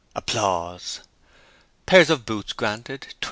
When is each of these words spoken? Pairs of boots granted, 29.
Pairs 1.85 2.09
of 2.09 2.25
boots 2.25 2.53
granted, 2.53 3.01
29. 3.01 3.11